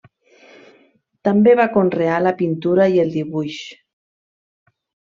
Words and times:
També 1.29 1.53
va 1.61 1.67
conrear 1.77 2.17
la 2.25 2.33
pintura 2.41 2.91
i 2.97 3.01
el 3.07 3.15
dibuix. 3.21 3.63